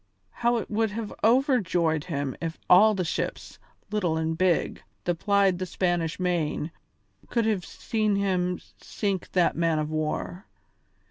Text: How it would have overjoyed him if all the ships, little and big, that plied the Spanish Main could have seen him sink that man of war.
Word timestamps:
How 0.31 0.57
it 0.57 0.71
would 0.71 0.89
have 0.89 1.13
overjoyed 1.23 2.05
him 2.05 2.35
if 2.41 2.57
all 2.67 2.95
the 2.95 3.05
ships, 3.05 3.59
little 3.91 4.17
and 4.17 4.35
big, 4.35 4.81
that 5.03 5.19
plied 5.19 5.59
the 5.59 5.67
Spanish 5.67 6.19
Main 6.19 6.71
could 7.29 7.45
have 7.45 7.63
seen 7.63 8.15
him 8.15 8.59
sink 8.81 9.31
that 9.33 9.55
man 9.55 9.77
of 9.77 9.91
war. 9.91 10.47